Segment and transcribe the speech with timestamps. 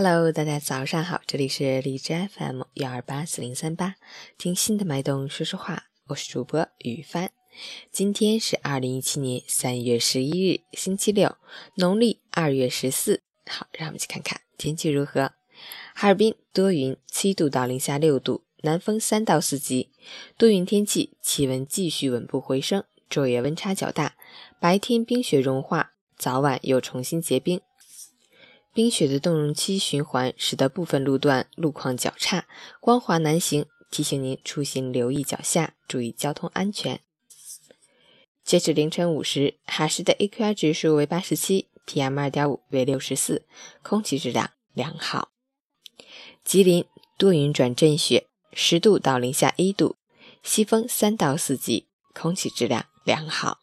[0.00, 3.96] Hello，大家早上好，这里是荔枝 FM 幺二八四零三八，
[4.38, 7.32] 听心的脉动说说话，我是主播雨帆。
[7.90, 11.36] 今天是二零一七年三月十一日，星期六，
[11.74, 13.22] 农历二月十四。
[13.50, 15.32] 好，让我们去看看天气如何。
[15.96, 19.90] 哈尔滨多云，七度到零下六度，南风三到四级，
[20.36, 24.14] 多云天气，气温继续稳步回升，昼夜温差较大，
[24.60, 27.60] 白天冰雪融化，早晚又重新结冰。
[28.78, 32.46] 冰雪的冻融期循环，使得部分路段路况较差，
[32.78, 33.66] 光滑难行。
[33.90, 37.00] 提醒您出行留意脚下，注意交通安全。
[38.44, 43.44] 截止凌晨五时，哈市的 AQI 指数为八十七，PM 二点五为六十四，
[43.82, 45.30] 空气质量良好。
[46.44, 46.84] 吉林
[47.16, 49.96] 多云转阵雪，十度到零下一度，
[50.44, 53.58] 西风三到四级，空气质量良好。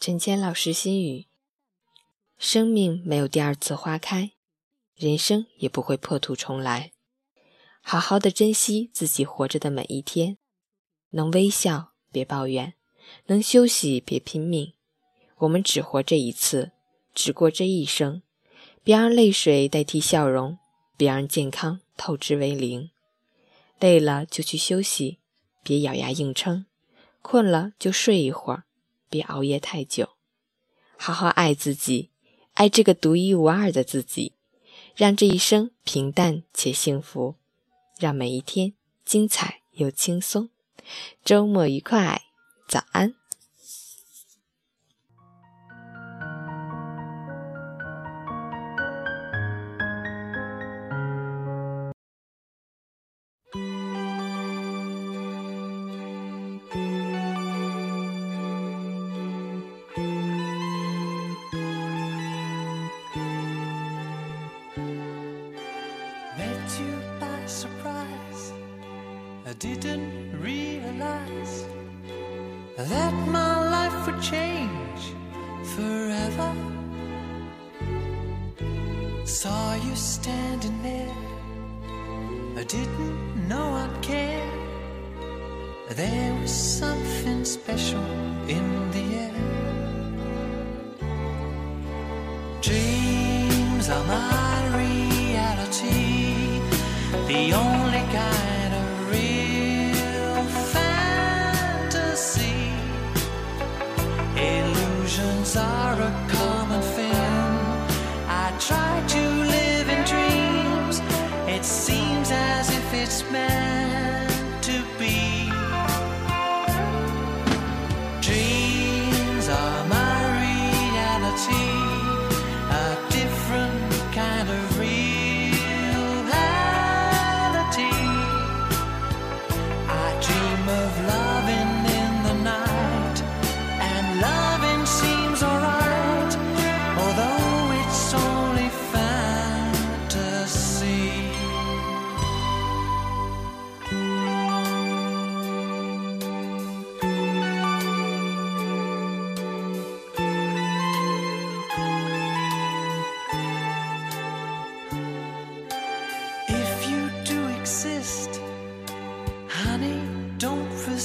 [0.00, 1.26] 陈谦老师心语：
[2.38, 4.30] 生命没有第二次花开，
[4.96, 6.92] 人生也不会破土重来。
[7.82, 10.38] 好好的珍惜自己活着的每一天，
[11.10, 12.72] 能微笑别抱怨，
[13.26, 14.72] 能休息别拼命。
[15.40, 16.72] 我们只活这一次，
[17.14, 18.22] 只过这一生，
[18.82, 20.58] 别让泪水代替笑容，
[20.96, 22.90] 别让健康透支为零。
[23.78, 25.18] 累了就去休息，
[25.62, 26.64] 别咬牙硬撑；
[27.20, 28.64] 困了就睡一会儿。
[29.10, 30.10] 别熬夜太久，
[30.96, 32.10] 好好爱自己，
[32.54, 34.36] 爱这个独一无二的自己，
[34.94, 37.34] 让这一生平淡且幸福，
[37.98, 38.72] 让每一天
[39.04, 40.48] 精彩又轻松。
[41.24, 42.22] 周末愉快，
[42.68, 43.19] 早安。
[69.60, 71.66] Didn't realize
[72.78, 75.02] that my life would change
[75.74, 76.50] forever.
[79.26, 81.14] Saw you standing there,
[82.56, 84.50] I didn't know I'd care.
[85.90, 88.06] There was something special
[88.48, 89.40] in the air.
[92.62, 96.62] Dreams are my reality,
[97.28, 98.59] the only kind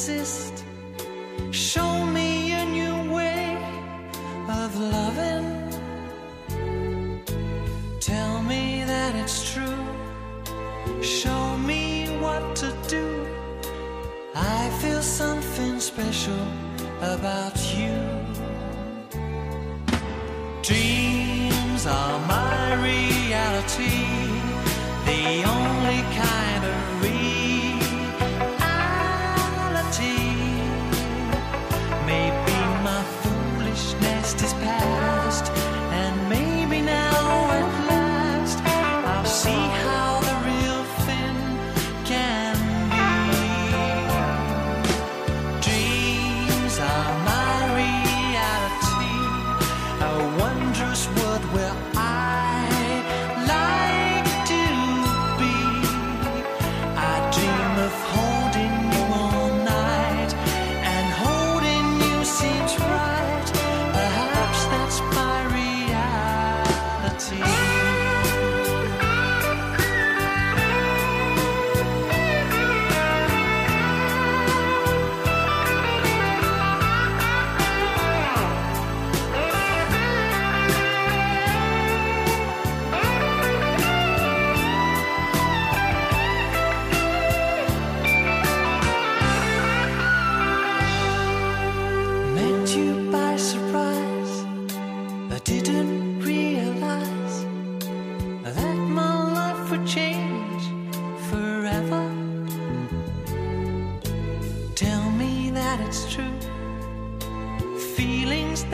[0.07, 0.63] don't.
[1.51, 3.57] Show me a new way
[4.47, 5.47] of loving.
[7.99, 9.85] Tell me that it's true.
[11.01, 13.07] Show me what to do.
[14.35, 16.47] I feel something special
[17.01, 17.97] about you.
[20.61, 21.04] Dreams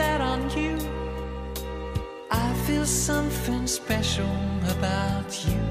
[0.02, 0.72] that on you.
[2.44, 4.36] I feel something special
[4.76, 5.62] about you.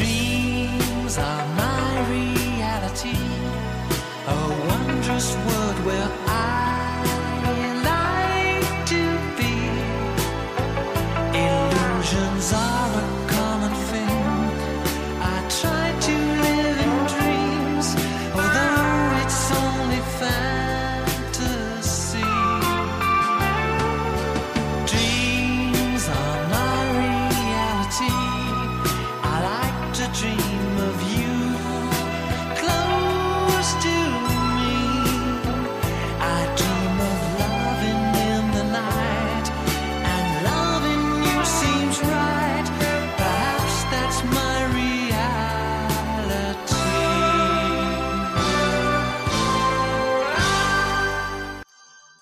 [0.00, 3.18] Dreams are my reality,
[4.36, 4.40] a
[4.70, 6.10] wondrous world where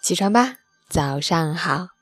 [0.06, 0.55] 起床吧
[0.88, 1.95] 早上好。